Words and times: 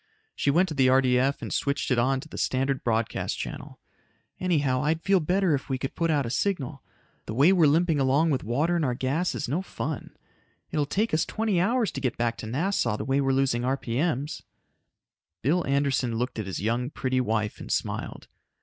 She 0.35 0.49
went 0.49 0.67
to 0.69 0.73
the 0.73 0.87
RDF 0.87 1.43
and 1.43 1.53
switched 1.53 1.91
it 1.91 1.99
on 1.99 2.19
to 2.21 2.27
the 2.27 2.39
standard 2.39 2.83
broadcast 2.83 3.37
channel. 3.37 3.79
"Anyhow, 4.39 4.81
I'd 4.81 5.03
feel 5.03 5.19
better 5.19 5.53
if 5.53 5.69
we 5.69 5.77
could 5.77 5.93
put 5.93 6.09
out 6.09 6.25
a 6.25 6.31
signal. 6.31 6.81
The 7.27 7.35
way 7.35 7.53
we're 7.53 7.67
limping 7.67 7.99
along 7.99 8.31
with 8.31 8.43
water 8.43 8.75
in 8.75 8.83
our 8.83 8.95
gas 8.95 9.35
is 9.35 9.47
no 9.47 9.61
fun. 9.61 10.17
It 10.71 10.77
will 10.79 10.87
take 10.87 11.13
us 11.13 11.23
twenty 11.23 11.61
hours 11.61 11.91
to 11.91 12.01
get 12.01 12.17
back 12.17 12.35
to 12.37 12.47
Nassau 12.47 12.97
the 12.97 13.05
way 13.05 13.21
we're 13.21 13.31
losing 13.31 13.61
RPM'S." 13.61 14.41
Bill 15.43 15.63
Anderson 15.67 16.15
looked 16.15 16.39
at 16.39 16.47
his 16.47 16.59
young, 16.59 16.89
pretty 16.89 17.21
wife 17.21 17.59
and 17.59 17.71
smiled. 17.71 18.27